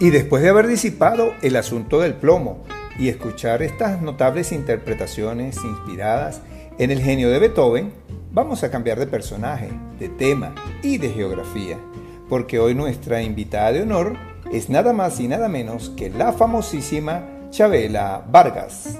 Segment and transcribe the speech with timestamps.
[0.00, 2.64] Y después de haber disipado el asunto del plomo
[2.98, 6.40] y escuchar estas notables interpretaciones inspiradas
[6.78, 7.92] en el genio de Beethoven,
[8.32, 9.68] vamos a cambiar de personaje,
[9.98, 11.76] de tema y de geografía,
[12.30, 14.16] porque hoy nuestra invitada de honor
[14.50, 18.96] es nada más y nada menos que la famosísima Chabela Vargas.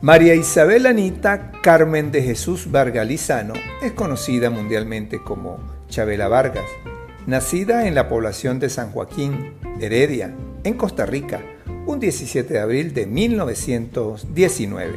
[0.00, 5.58] María Isabel Anita Carmen de Jesús Vargas Lizano es conocida mundialmente como
[5.90, 6.64] Chabela Vargas,
[7.26, 11.40] nacida en la población de San Joaquín, Heredia, en Costa Rica,
[11.86, 14.92] un 17 de abril de 1919.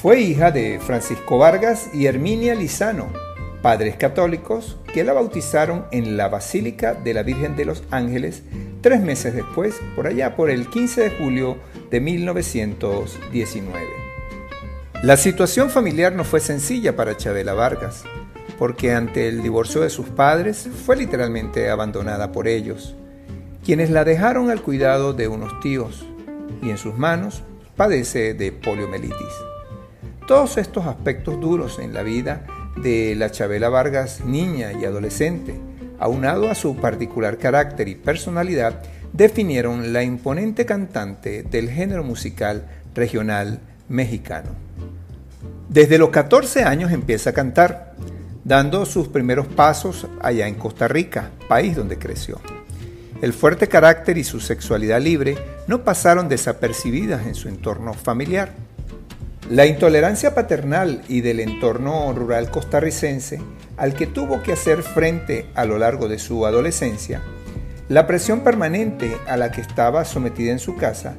[0.00, 3.08] Fue hija de Francisco Vargas y Herminia Lizano,
[3.62, 8.42] padres católicos que la bautizaron en la Basílica de la Virgen de los Ángeles
[8.80, 11.56] tres meses después, por allá por el 15 de julio
[11.90, 13.86] de 1919.
[15.02, 18.04] La situación familiar no fue sencilla para Chabela Vargas,
[18.58, 22.94] porque ante el divorcio de sus padres fue literalmente abandonada por ellos,
[23.66, 26.06] quienes la dejaron al cuidado de unos tíos,
[26.62, 27.42] y en sus manos
[27.74, 29.34] padece de poliomielitis.
[30.28, 35.56] Todos estos aspectos duros en la vida de la Chabela Vargas niña y adolescente,
[35.98, 43.58] aunado a su particular carácter y personalidad, definieron la imponente cantante del género musical regional
[43.88, 44.50] mexicano.
[45.68, 47.96] Desde los 14 años empieza a cantar,
[48.44, 52.40] dando sus primeros pasos allá en Costa Rica, país donde creció.
[53.22, 58.52] El fuerte carácter y su sexualidad libre no pasaron desapercibidas en su entorno familiar.
[59.48, 63.40] La intolerancia paternal y del entorno rural costarricense
[63.78, 67.22] al que tuvo que hacer frente a lo largo de su adolescencia,
[67.88, 71.14] la presión permanente a la que estaba sometida en su casa,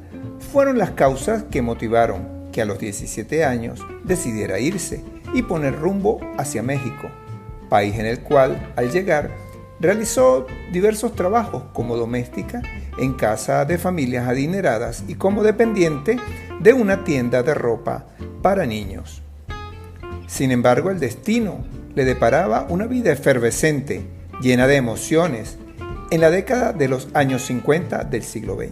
[0.52, 5.03] fueron las causas que motivaron que a los 17 años decidiera irse
[5.34, 7.09] y poner rumbo hacia México,
[7.70, 9.31] país en el cual, al llegar,
[9.80, 12.61] realizó diversos trabajos como doméstica
[12.97, 16.18] en casa de familias adineradas y como dependiente
[16.59, 18.06] de una tienda de ropa
[18.41, 19.22] para niños.
[20.28, 21.63] Sin embargo, el destino
[21.96, 24.06] le deparaba una vida efervescente,
[24.41, 25.57] llena de emociones,
[26.09, 28.72] en la década de los años 50 del siglo XX.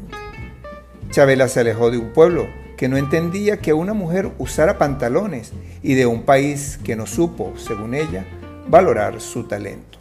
[1.11, 2.47] Chabela se alejó de un pueblo
[2.77, 7.53] que no entendía que una mujer usara pantalones y de un país que no supo,
[7.57, 8.25] según ella,
[8.67, 9.97] valorar su talento.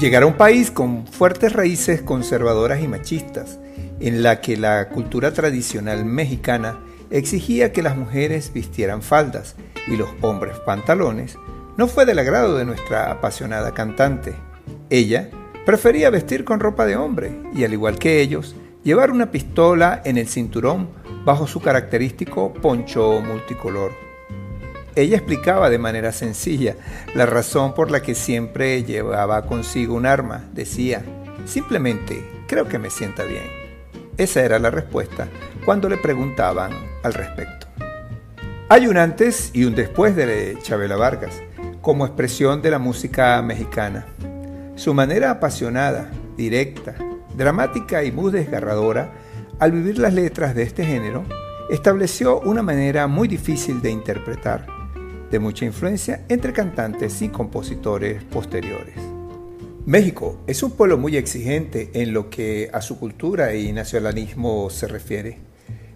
[0.00, 3.58] Llegar a un país con fuertes raíces conservadoras y machistas,
[3.98, 6.78] en la que la cultura tradicional mexicana
[7.10, 9.56] exigía que las mujeres vistieran faldas
[9.88, 11.36] y los hombres pantalones,
[11.76, 14.36] no fue del agrado de nuestra apasionada cantante.
[14.88, 15.30] Ella
[15.66, 18.54] prefería vestir con ropa de hombre y, al igual que ellos,
[18.84, 20.90] llevar una pistola en el cinturón
[21.24, 24.07] bajo su característico poncho multicolor.
[24.98, 26.74] Ella explicaba de manera sencilla
[27.14, 30.46] la razón por la que siempre llevaba consigo un arma.
[30.52, 31.04] Decía,
[31.44, 33.44] simplemente creo que me sienta bien.
[34.16, 35.28] Esa era la respuesta
[35.64, 36.72] cuando le preguntaban
[37.04, 37.68] al respecto.
[38.68, 41.44] Hay un antes y un después de Chabela Vargas
[41.80, 44.04] como expresión de la música mexicana.
[44.74, 46.96] Su manera apasionada, directa,
[47.36, 49.12] dramática y muy desgarradora
[49.60, 51.22] al vivir las letras de este género,
[51.70, 54.77] estableció una manera muy difícil de interpretar
[55.30, 58.94] de mucha influencia entre cantantes y compositores posteriores.
[59.86, 64.86] México es un pueblo muy exigente en lo que a su cultura y nacionalismo se
[64.86, 65.38] refiere.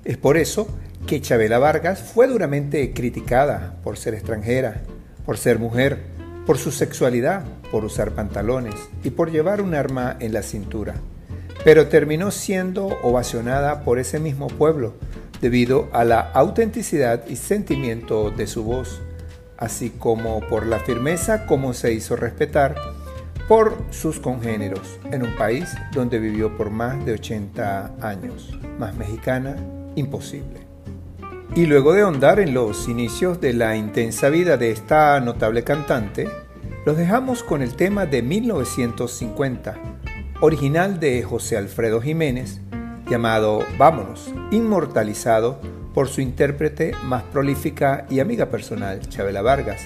[0.05, 0.67] Es por eso
[1.07, 4.83] que Chabela Vargas fue duramente criticada por ser extranjera,
[5.27, 5.99] por ser mujer,
[6.47, 10.95] por su sexualidad, por usar pantalones y por llevar un arma en la cintura.
[11.65, 14.95] Pero terminó siendo ovacionada por ese mismo pueblo
[15.41, 19.01] debido a la autenticidad y sentimiento de su voz,
[19.63, 22.75] así como por la firmeza como se hizo respetar
[23.47, 28.51] por sus congéneros en un país donde vivió por más de 80 años.
[28.81, 29.55] Más mexicana,
[29.95, 30.67] imposible.
[31.55, 36.29] Y luego de ahondar en los inicios de la intensa vida de esta notable cantante,
[36.85, 39.77] los dejamos con el tema de 1950,
[40.41, 42.61] original de José Alfredo Jiménez,
[43.09, 45.61] llamado Vámonos, inmortalizado
[45.95, 49.83] por su intérprete más prolífica y amiga personal, Chabela Vargas,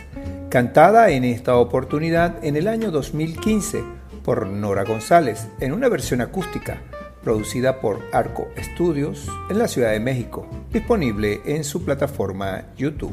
[0.48, 3.82] cantada en esta oportunidad en el año 2015
[4.24, 6.82] por Nora González en una versión acústica
[7.22, 13.12] producida por Arco Studios en la Ciudad de México, disponible en su plataforma YouTube.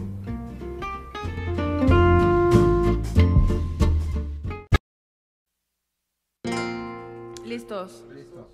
[7.43, 8.05] Listos.
[8.13, 8.47] Listos.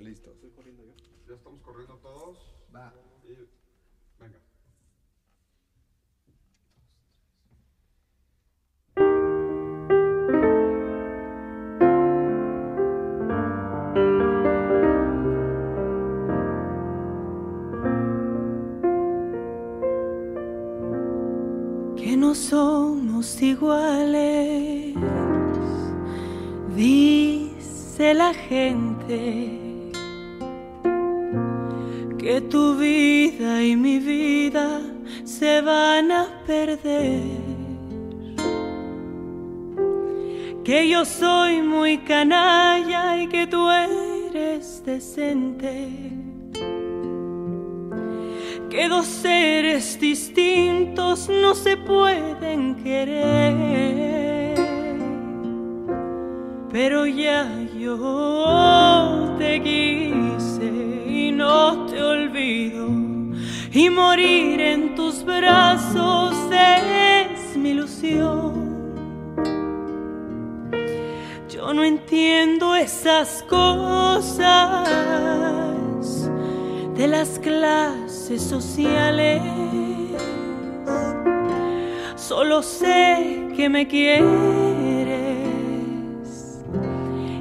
[0.00, 0.34] Listos.
[1.28, 2.38] Ya estamos corriendo todos.
[2.74, 2.92] Va.
[22.30, 24.94] No somos iguales,
[26.76, 29.90] dice la gente
[32.18, 34.80] que tu vida y mi vida
[35.24, 37.20] se van a perder.
[40.62, 46.19] Que yo soy muy canalla y que tú eres decente.
[48.70, 54.54] Que dos seres distintos no se pueden querer.
[56.70, 62.86] Pero ya yo te quise y no te olvido
[63.72, 68.70] y morir en tus brazos es mi ilusión.
[71.48, 74.88] Yo no entiendo esas cosas
[77.00, 79.40] de las clases sociales.
[82.14, 84.28] Solo sé que me quieres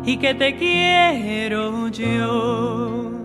[0.06, 3.19] y que te quiero yo.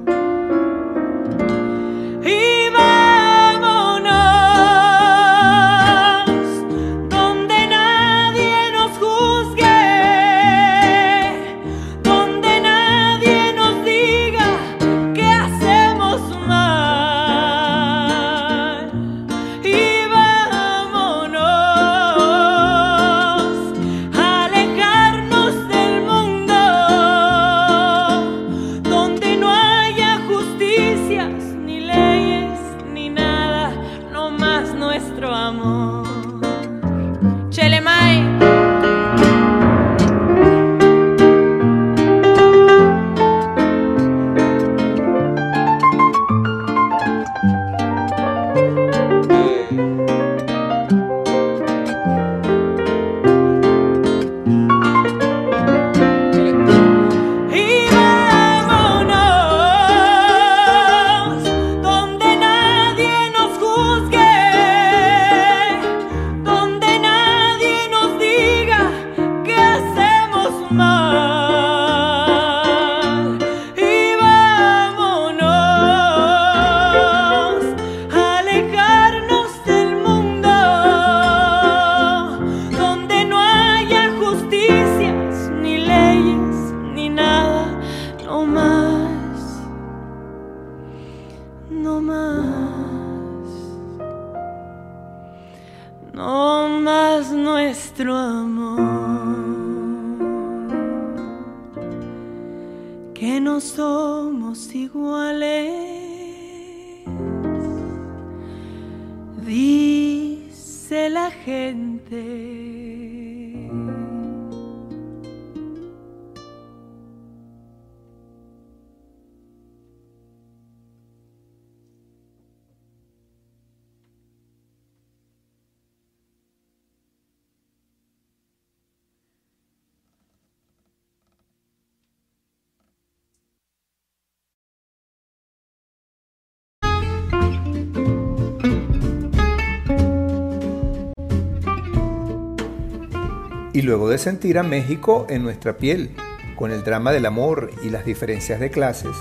[143.75, 146.11] Y luego de sentir a México en nuestra piel,
[146.57, 149.17] con el drama del amor y las diferencias de clases,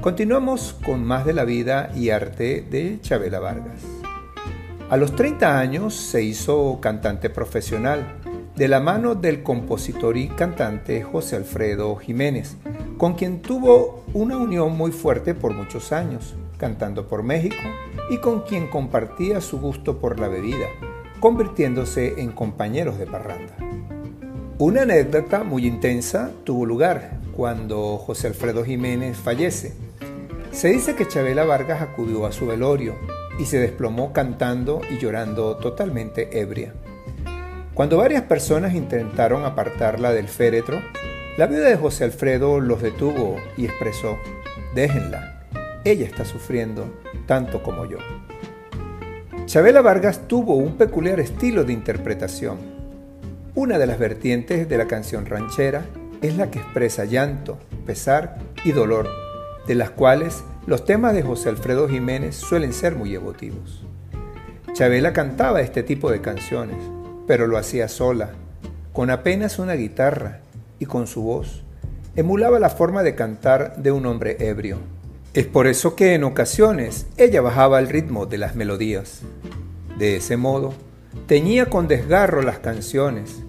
[0.00, 3.82] continuamos con más de la vida y arte de Chabela Vargas.
[4.88, 8.06] A los 30 años se hizo cantante profesional,
[8.54, 12.56] de la mano del compositor y cantante José Alfredo Jiménez,
[12.96, 17.56] con quien tuvo una unión muy fuerte por muchos años, cantando por México
[18.08, 20.68] y con quien compartía su gusto por la bebida,
[21.18, 23.65] convirtiéndose en compañeros de parranda.
[24.58, 29.74] Una anécdota muy intensa tuvo lugar cuando José Alfredo Jiménez fallece.
[30.50, 32.94] Se dice que Chabela Vargas acudió a su velorio
[33.38, 36.72] y se desplomó cantando y llorando totalmente ebria.
[37.74, 40.80] Cuando varias personas intentaron apartarla del féretro,
[41.36, 44.16] la viuda de José Alfredo los detuvo y expresó,
[44.74, 45.42] déjenla,
[45.84, 46.94] ella está sufriendo
[47.26, 47.98] tanto como yo.
[49.44, 52.75] Chabela Vargas tuvo un peculiar estilo de interpretación
[53.56, 55.86] una de las vertientes de la canción ranchera
[56.20, 59.08] es la que expresa llanto, pesar y dolor,
[59.66, 63.82] de las cuales los temas de José Alfredo Jiménez suelen ser muy emotivos.
[64.74, 66.76] Chabela cantaba este tipo de canciones,
[67.26, 68.32] pero lo hacía sola,
[68.92, 70.40] con apenas una guitarra
[70.78, 71.62] y con su voz.
[72.14, 74.80] Emulaba la forma de cantar de un hombre ebrio.
[75.32, 79.22] Es por eso que en ocasiones ella bajaba el ritmo de las melodías.
[79.98, 80.74] De ese modo,
[81.26, 83.45] teñía con desgarro las canciones,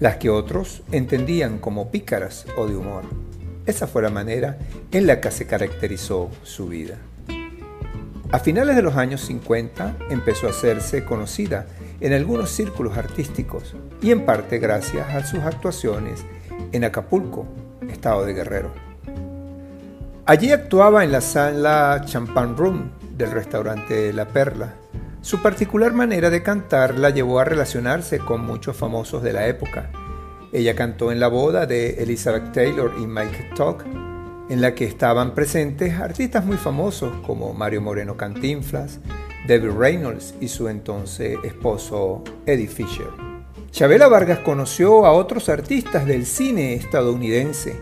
[0.00, 3.04] las que otros entendían como pícaras o de humor.
[3.66, 4.58] Esa fue la manera
[4.92, 6.98] en la que se caracterizó su vida.
[8.30, 11.66] A finales de los años 50 empezó a hacerse conocida
[12.00, 16.24] en algunos círculos artísticos y en parte gracias a sus actuaciones
[16.72, 17.46] en Acapulco,
[17.88, 18.72] estado de Guerrero.
[20.26, 24.74] Allí actuaba en la sala Champagne Room del restaurante La Perla.
[25.24, 29.90] Su particular manera de cantar la llevó a relacionarse con muchos famosos de la época.
[30.52, 33.86] Ella cantó en la boda de Elizabeth Taylor y Mike Talk,
[34.50, 39.00] en la que estaban presentes artistas muy famosos como Mario Moreno Cantinflas,
[39.48, 43.08] David Reynolds y su entonces esposo Eddie Fisher.
[43.70, 47.80] Chabela Vargas conoció a otros artistas del cine estadounidense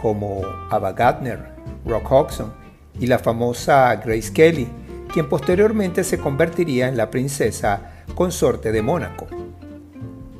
[0.00, 2.54] como Ava Gardner, Rock Hodgson
[3.00, 4.68] y la famosa Grace Kelly,
[5.14, 9.28] quien posteriormente se convertiría en la princesa consorte de Mónaco.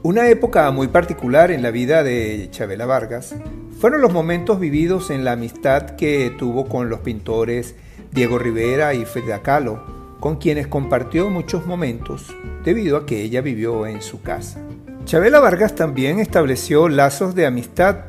[0.03, 3.37] Una época muy particular en la vida de Chabela Vargas
[3.79, 7.77] fueron los momentos vividos en la amistad que tuvo con los pintores
[8.11, 9.81] Diego Rivera y Frida Kahlo,
[10.19, 14.59] con quienes compartió muchos momentos debido a que ella vivió en su casa.
[15.05, 18.07] Chabela Vargas también estableció lazos de amistad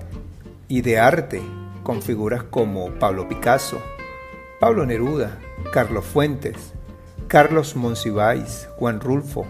[0.67, 1.43] y de arte
[1.84, 3.79] con figuras como Pablo Picasso,
[4.60, 5.38] Pablo Neruda,
[5.72, 6.74] Carlos Fuentes,
[7.27, 9.45] Carlos Monsiváis, Juan Rulfo,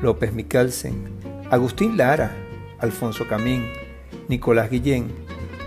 [0.00, 1.04] López Michelsen,
[1.50, 2.32] Agustín Lara,
[2.78, 3.66] Alfonso Camín,
[4.28, 5.12] Nicolás Guillén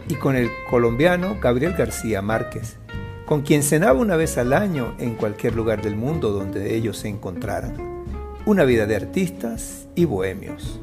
[0.09, 2.77] y con el colombiano Gabriel García Márquez,
[3.25, 7.07] con quien cenaba una vez al año en cualquier lugar del mundo donde ellos se
[7.07, 8.03] encontraran.
[8.45, 10.79] Una vida de artistas y bohemios.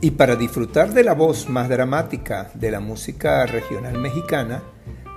[0.00, 4.62] Y para disfrutar de la voz más dramática de la música regional mexicana,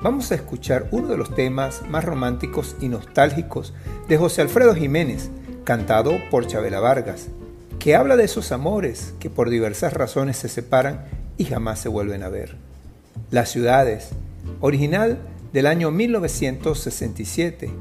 [0.02, 3.74] vamos a escuchar uno de los temas más románticos y nostálgicos
[4.08, 5.30] de José Alfredo Jiménez,
[5.64, 7.28] cantado por Chabela Vargas,
[7.80, 11.06] que habla de esos amores que por diversas razones se separan
[11.38, 12.56] y jamás se vuelven a ver.
[13.30, 14.10] Las ciudades,
[14.60, 15.20] original
[15.54, 17.72] del año 1967,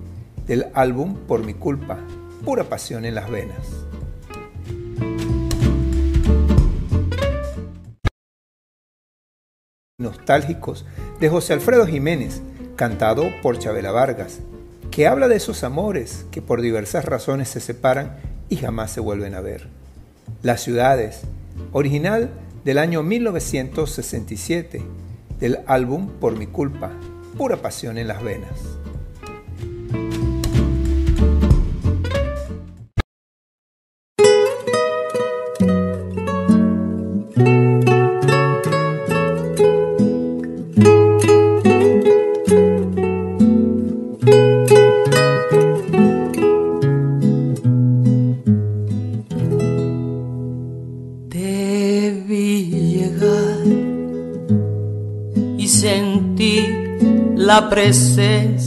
[0.46, 1.98] del álbum Por mi culpa,
[2.44, 3.89] pura pasión en las venas.
[10.00, 10.85] Nostálgicos
[11.21, 12.42] de José Alfredo Jiménez,
[12.75, 14.40] cantado por Chabela Vargas,
[14.90, 18.16] que habla de esos amores que por diversas razones se separan
[18.49, 19.69] y jamás se vuelven a ver.
[20.42, 21.21] Las ciudades,
[21.73, 22.30] original
[22.64, 24.83] del año 1967,
[25.38, 26.90] del álbum Por mi culpa,
[27.37, 28.79] pura pasión en las venas.
[57.70, 58.60] Presencia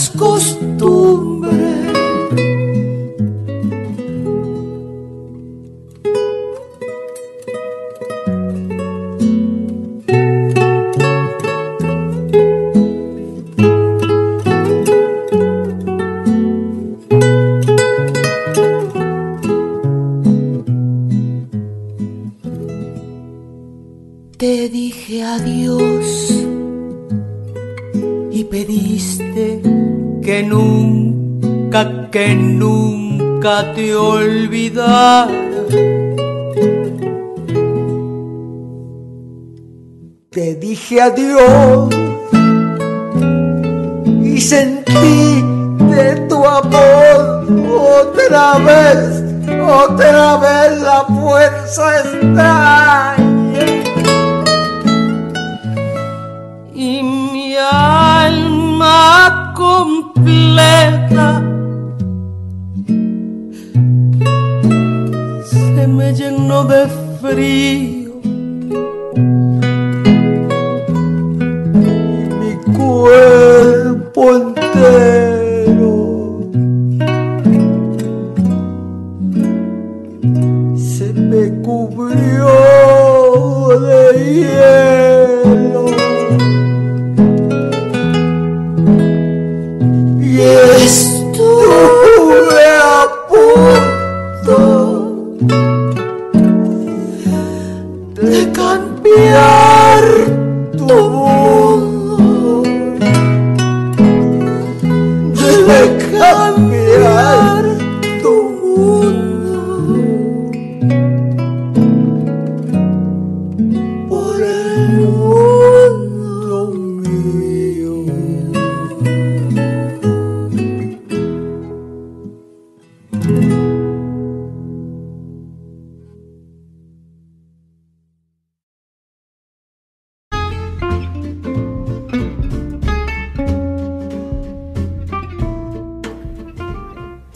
[0.00, 1.29] las costumbres.
[41.00, 41.88] Dije adiós
[44.22, 45.42] y sentí
[45.94, 47.46] de tu amor
[48.02, 49.24] otra vez,
[49.66, 53.16] otra vez la fuerza extraña.
[56.74, 61.42] Y mi alma completa.
[65.46, 66.86] Se me llenó de
[67.22, 67.99] frío.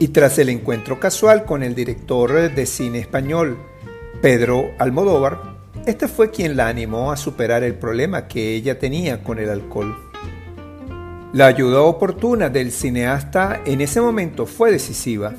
[0.04, 3.56] Y tras el encuentro casual con el director de cine español,
[4.20, 5.40] Pedro Almodóvar,
[5.86, 9.96] este fue quien la animó a superar el problema que ella tenía con el alcohol.
[11.32, 15.32] La ayuda oportuna del cineasta en ese momento fue decisiva,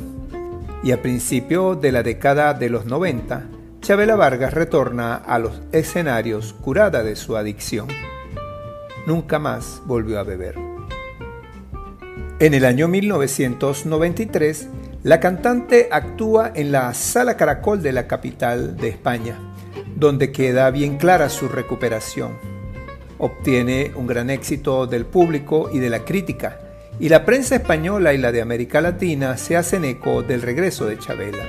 [0.81, 3.48] y a principios de la década de los 90,
[3.81, 7.88] Chabela Vargas retorna a los escenarios curada de su adicción.
[9.05, 10.64] Nunca más volvió a beber.
[12.37, 14.67] En el año 1993,
[15.03, 19.39] la cantante actúa en la Sala Caracol de la capital de España,
[19.95, 22.33] donde queda bien clara su recuperación.
[23.19, 26.59] Obtiene un gran éxito del público y de la crítica,
[27.00, 31.00] y la prensa española y la de América Latina se hacen eco del regreso de
[31.00, 31.45] Chabela.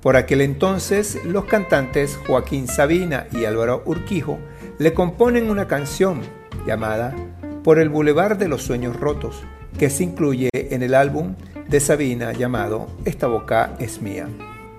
[0.00, 4.38] Por aquel entonces, los cantantes Joaquín Sabina y Álvaro Urquijo
[4.78, 6.22] le componen una canción
[6.66, 7.14] llamada
[7.62, 9.44] Por el Boulevard de los Sueños Rotos,
[9.78, 11.34] que se incluye en el álbum
[11.68, 14.28] de Sabina llamado Esta boca es mía.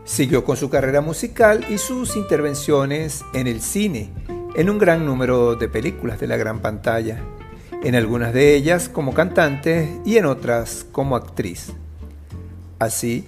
[0.05, 4.09] Siguió con su carrera musical y sus intervenciones en el cine,
[4.55, 7.19] en un gran número de películas de la gran pantalla,
[7.83, 11.73] en algunas de ellas como cantante y en otras como actriz.
[12.79, 13.25] Así,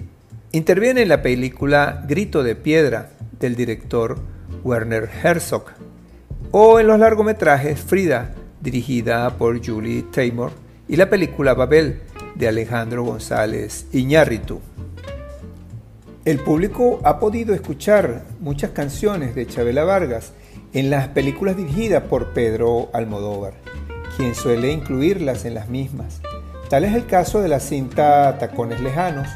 [0.52, 4.18] interviene en la película Grito de Piedra del director
[4.64, 5.66] Werner Herzog,
[6.50, 10.50] o en los largometrajes Frida, dirigida por Julie Taymor,
[10.90, 12.00] y la película Babel
[12.34, 14.60] de Alejandro González Iñárritu.
[16.24, 20.32] El público ha podido escuchar muchas canciones de Chabela Vargas
[20.74, 23.52] en las películas dirigidas por Pedro Almodóvar,
[24.16, 26.20] quien suele incluirlas en las mismas.
[26.68, 29.28] Tal es el caso de la cinta Tacones Lejanos,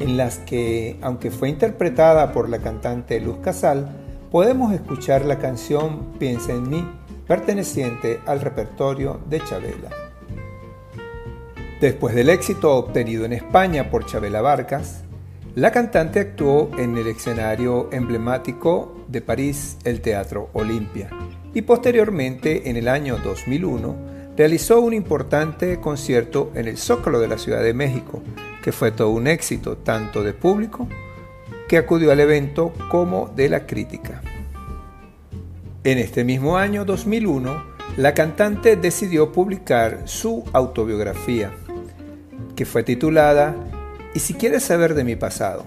[0.00, 3.88] en las que, aunque fue interpretada por la cantante Luz Casal,
[4.30, 6.86] podemos escuchar la canción Piensa en mí,
[7.26, 10.07] perteneciente al repertorio de Chabela.
[11.80, 15.04] Después del éxito obtenido en España por Chabela Vargas,
[15.54, 21.08] la cantante actuó en el escenario emblemático de París, el Teatro Olimpia,
[21.54, 23.94] y posteriormente, en el año 2001,
[24.36, 28.22] realizó un importante concierto en el Zócalo de la Ciudad de México,
[28.60, 30.88] que fue todo un éxito tanto de público
[31.68, 34.20] que acudió al evento como de la crítica.
[35.84, 41.52] En este mismo año 2001, la cantante decidió publicar su autobiografía,
[42.58, 43.54] que fue titulada
[44.14, 45.64] Y si quieres saber de mi pasado.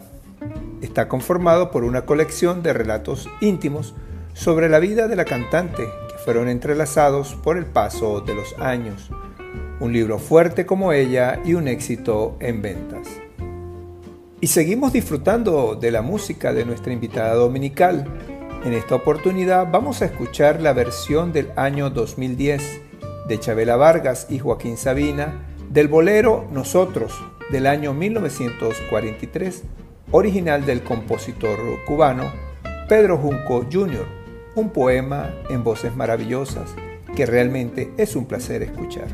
[0.82, 3.96] Está conformado por una colección de relatos íntimos
[4.34, 9.10] sobre la vida de la cantante que fueron entrelazados por el paso de los años.
[9.80, 13.08] Un libro fuerte como ella y un éxito en ventas.
[14.42, 18.06] Y seguimos disfrutando de la música de nuestra invitada dominical.
[18.66, 22.82] En esta oportunidad vamos a escuchar la versión del año 2010
[23.30, 27.14] de Chabela Vargas y Joaquín Sabina del bolero Nosotros
[27.50, 29.64] del año 1943,
[30.12, 32.30] original del compositor cubano
[32.90, 34.06] Pedro Junco Jr.,
[34.56, 36.76] un poema en voces maravillosas
[37.16, 39.08] que realmente es un placer escuchar.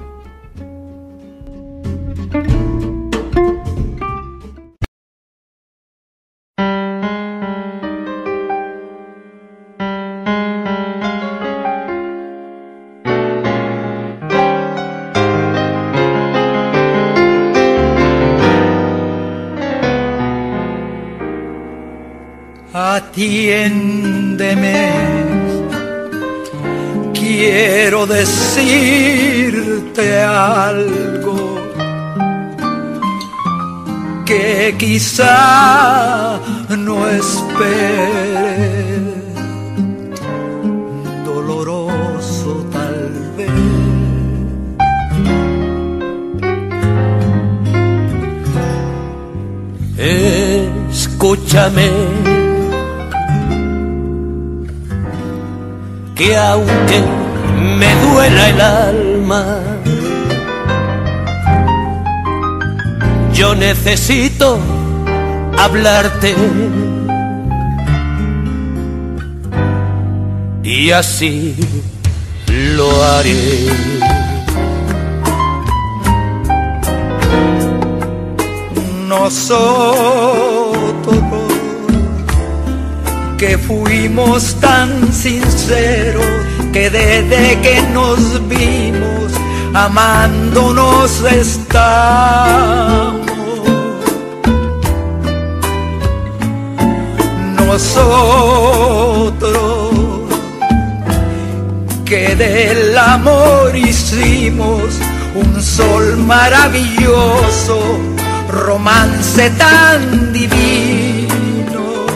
[64.07, 64.57] Necesito
[65.57, 66.33] hablarte.
[70.63, 71.55] Y así
[72.47, 73.67] lo haré.
[79.07, 80.37] Nosotros
[83.37, 86.25] que fuimos tan sinceros
[86.73, 89.33] que desde que nos vimos
[89.73, 93.16] amándonos estamos.
[97.77, 99.51] Nosotros
[102.05, 104.95] que del amor hicimos
[105.35, 107.79] un sol maravilloso,
[108.49, 112.07] romance tan divino.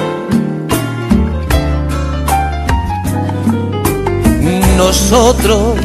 [4.78, 5.78] Nosotros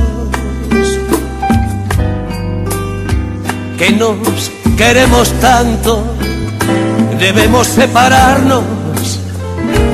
[3.76, 6.02] que nos queremos tanto,
[7.18, 8.75] debemos separarnos.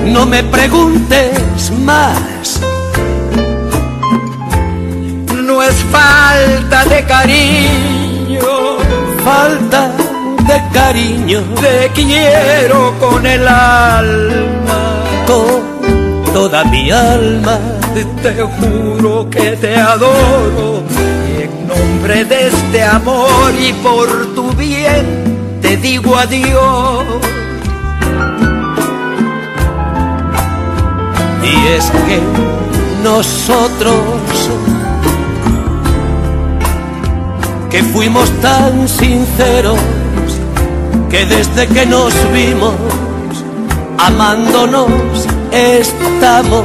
[0.07, 2.61] No me preguntes más.
[5.45, 8.41] No es falta de cariño,
[9.25, 9.93] falta
[10.47, 11.41] de cariño.
[11.61, 17.59] Te quiero con el alma, con toda mi alma.
[18.23, 20.83] Te juro que te adoro
[21.29, 27.05] y en nombre de este amor y por tu bien te digo adiós.
[31.42, 32.20] Y es que
[33.02, 33.96] nosotros
[37.70, 39.78] que fuimos tan sinceros
[41.11, 42.74] que desde que nos vimos
[43.98, 44.88] amándonos
[45.50, 46.64] estamos.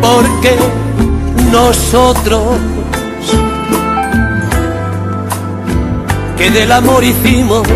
[0.00, 0.56] Porque
[1.50, 2.58] nosotros
[6.36, 7.66] que del amor hicimos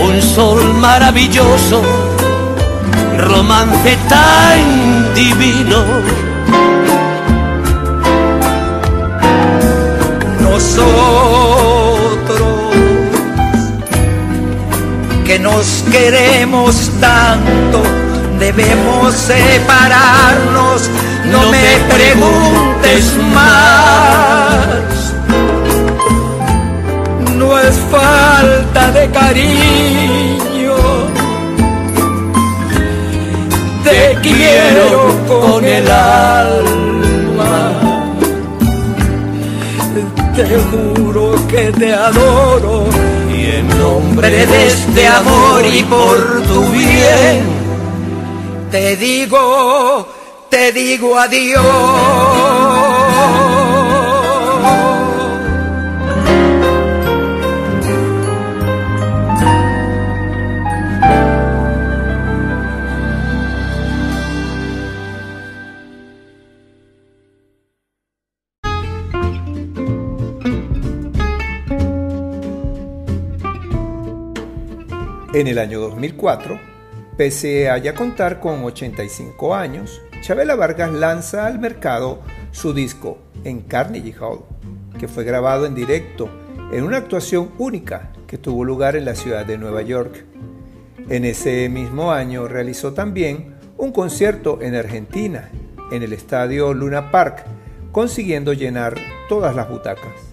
[0.00, 1.82] un sol maravilloso,
[3.18, 5.84] romance tan divino.
[10.40, 11.58] Nosotros
[15.24, 17.82] que nos queremos tanto,
[18.38, 20.88] debemos separarnos,
[21.30, 25.07] no, No me preguntes más
[27.68, 30.76] es falta de cariño.
[33.84, 37.72] Te quiero con el alma.
[40.34, 42.84] Te juro que te adoro.
[43.34, 47.42] Y en nombre de este amor y por tu bien,
[48.70, 50.08] te digo,
[50.48, 52.37] te digo adiós.
[75.34, 76.58] En el año 2004,
[77.18, 83.60] pese a ya contar con 85 años, Chabela Vargas lanza al mercado su disco en
[83.60, 84.46] Carnegie Hall,
[84.98, 86.30] que fue grabado en directo
[86.72, 90.24] en una actuación única que tuvo lugar en la ciudad de Nueva York.
[91.10, 95.50] En ese mismo año realizó también un concierto en Argentina,
[95.92, 97.44] en el estadio Luna Park,
[97.92, 98.94] consiguiendo llenar
[99.28, 100.27] todas las butacas.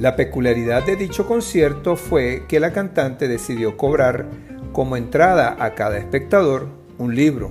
[0.00, 4.24] La peculiaridad de dicho concierto fue que la cantante decidió cobrar
[4.72, 7.50] como entrada a cada espectador un libro,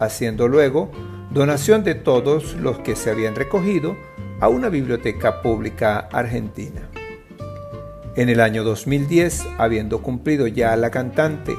[0.00, 0.90] haciendo luego
[1.30, 3.94] donación de todos los que se habían recogido
[4.40, 6.88] a una biblioteca pública argentina.
[8.16, 11.54] En el año 2010, habiendo cumplido ya la cantante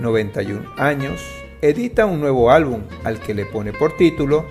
[0.00, 1.22] 91 años,
[1.62, 4.44] edita un nuevo álbum al que le pone por título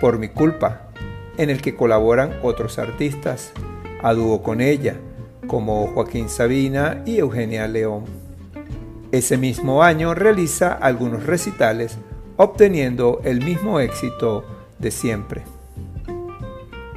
[0.00, 0.88] Por mi culpa,
[1.36, 3.52] en el que colaboran otros artistas
[4.02, 4.96] a dúo con ella,
[5.46, 8.04] como Joaquín Sabina y Eugenia León.
[9.12, 11.96] Ese mismo año realiza algunos recitales,
[12.36, 14.44] obteniendo el mismo éxito
[14.78, 15.42] de siempre.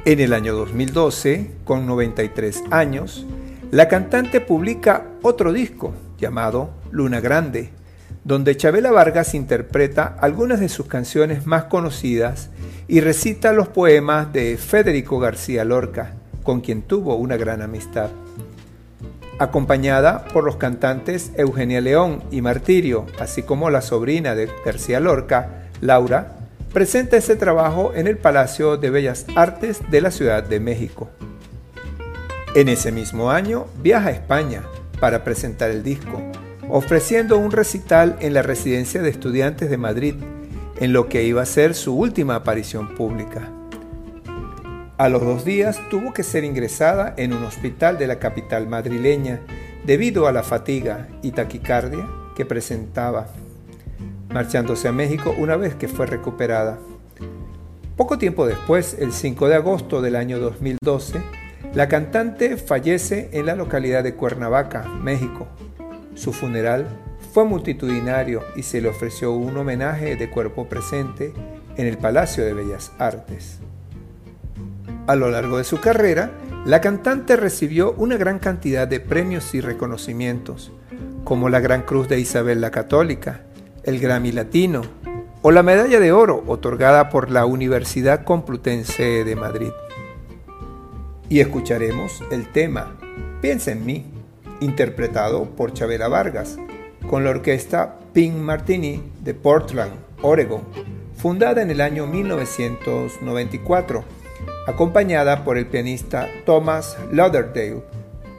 [0.04, 3.26] En el año 2012, con 93 años,
[3.70, 7.70] la cantante publica otro disco llamado Luna Grande,
[8.24, 12.50] donde Chabela Vargas interpreta algunas de sus canciones más conocidas
[12.88, 18.10] y recita los poemas de Federico García Lorca, con quien tuvo una gran amistad.
[19.38, 25.68] Acompañada por los cantantes Eugenia León y Martirio, así como la sobrina de García Lorca,
[25.80, 26.36] Laura,
[26.72, 31.08] presenta ese trabajo en el Palacio de Bellas Artes de la Ciudad de México.
[32.54, 34.62] En ese mismo año viaja a España
[35.00, 36.20] para presentar el disco,
[36.68, 40.14] ofreciendo un recital en la Residencia de Estudiantes de Madrid,
[40.78, 43.50] en lo que iba a ser su última aparición pública.
[45.00, 49.40] A los dos días tuvo que ser ingresada en un hospital de la capital madrileña
[49.86, 53.28] debido a la fatiga y taquicardia que presentaba,
[54.28, 56.78] marchándose a México una vez que fue recuperada.
[57.96, 61.22] Poco tiempo después, el 5 de agosto del año 2012,
[61.72, 65.48] la cantante fallece en la localidad de Cuernavaca, México.
[66.14, 66.86] Su funeral
[67.32, 71.32] fue multitudinario y se le ofreció un homenaje de cuerpo presente
[71.78, 73.60] en el Palacio de Bellas Artes.
[75.10, 76.30] A lo largo de su carrera,
[76.64, 80.70] la cantante recibió una gran cantidad de premios y reconocimientos,
[81.24, 83.40] como la Gran Cruz de Isabel la Católica,
[83.82, 84.82] el Grammy Latino
[85.42, 89.72] o la Medalla de Oro otorgada por la Universidad Complutense de Madrid.
[91.28, 92.96] Y escucharemos el tema
[93.40, 94.06] Piensa en mí,
[94.60, 96.56] interpretado por Chabela Vargas,
[97.08, 99.90] con la orquesta Pink Martini de Portland,
[100.22, 100.62] Oregon,
[101.16, 104.19] fundada en el año 1994,
[104.66, 107.82] acompañada por el pianista Thomas Lauderdale,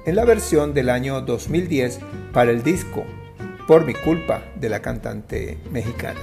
[0.06, 2.00] en la versión del año 2010
[2.34, 3.04] para el disco
[3.68, 6.20] Por mi culpa de la cantante mexicana.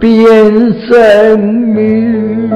[0.00, 2.50] Piensa en mí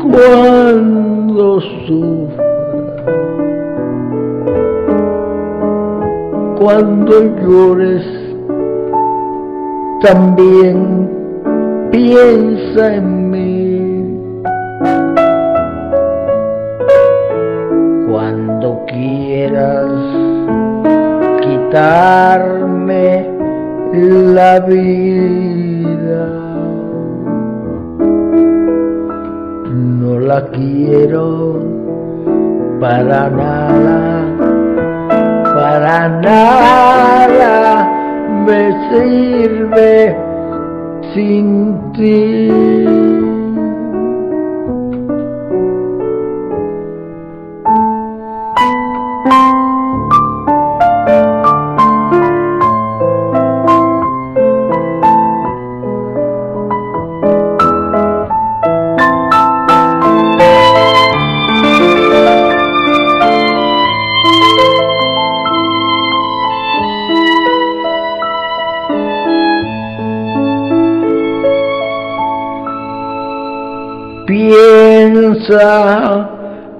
[0.00, 2.44] cuando sufro
[6.64, 8.06] cuando llores,
[10.00, 11.10] también
[11.90, 13.23] piensa en mí.
[21.84, 23.28] Quitarme
[23.92, 26.26] la vida,
[29.72, 31.60] no la quiero
[32.80, 34.24] para nada
[35.54, 37.74] para nada
[38.46, 40.16] me sirve
[41.12, 43.03] sin ti.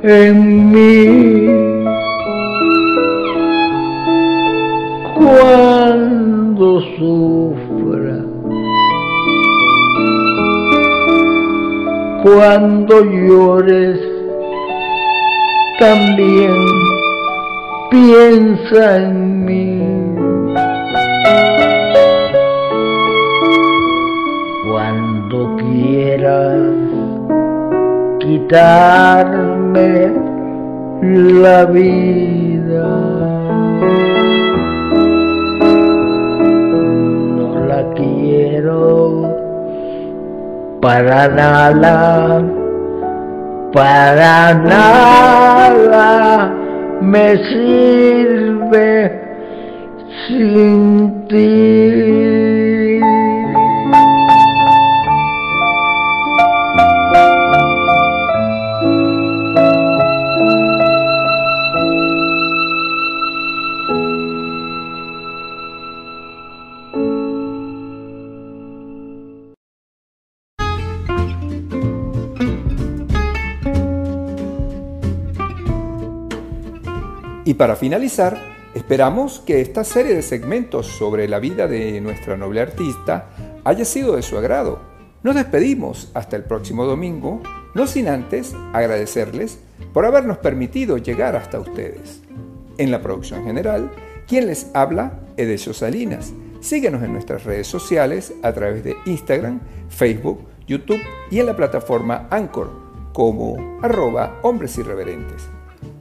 [0.04, 1.64] En mí.
[5.14, 8.18] Cuando sufra,
[12.22, 13.98] cuando llores,
[15.78, 16.54] también
[17.90, 19.13] piensa en
[43.72, 46.52] para nada
[47.00, 49.20] me sirve
[50.26, 52.33] sin ti.
[77.54, 78.36] Y para finalizar,
[78.74, 83.30] esperamos que esta serie de segmentos sobre la vida de nuestra noble artista
[83.62, 84.80] haya sido de su agrado.
[85.22, 87.40] Nos despedimos hasta el próximo domingo,
[87.74, 89.60] no sin antes agradecerles
[89.92, 92.22] por habernos permitido llegar hasta ustedes.
[92.76, 93.88] En la producción general,
[94.26, 96.32] quien les habla, Edesio Salinas.
[96.58, 102.26] Síguenos en nuestras redes sociales a través de Instagram, Facebook, YouTube y en la plataforma
[102.32, 102.68] Anchor
[103.12, 105.48] como arroba hombres irreverentes.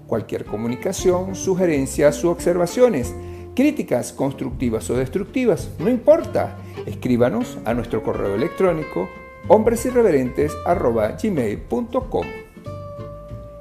[0.08, 3.14] Cualquier comunicación, sugerencias u observaciones,
[3.56, 6.56] críticas constructivas o destructivas, no importa.
[6.86, 9.10] Escríbanos a nuestro correo electrónico
[9.48, 12.28] hombresirreverentes.gmail.com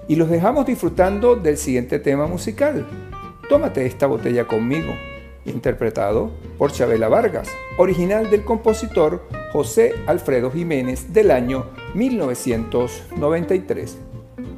[0.08, 2.86] Y los dejamos disfrutando del siguiente tema musical.
[3.48, 4.92] Tómate esta botella conmigo,
[5.44, 14.11] interpretado por Chabela Vargas, original del compositor José Alfredo Jiménez del año 1993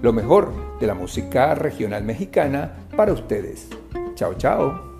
[0.04, 3.68] lo mejor de la música regional mexicana para ustedes.
[4.16, 4.92] Chao, chao.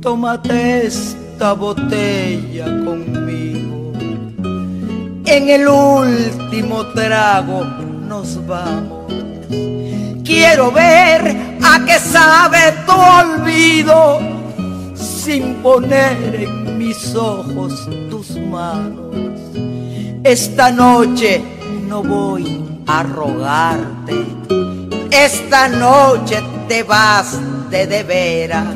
[0.00, 2.99] Tómate esta botella conmigo.
[5.32, 9.12] En el último trago nos vamos.
[10.24, 14.18] Quiero ver a qué sabe tu olvido
[14.96, 19.14] sin poner en mis ojos tus manos.
[20.24, 21.40] Esta noche
[21.86, 24.16] no voy a rogarte.
[25.12, 27.38] Esta noche te vas
[27.70, 28.66] de de veras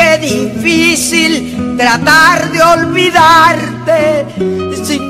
[0.00, 4.26] Qué difícil tratar de olvidarte
[4.82, 5.09] sin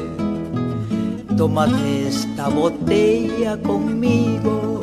[1.37, 4.81] tómate esta botella conmigo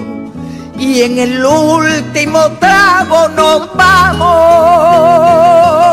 [0.78, 5.87] y en el último trago nos vamos.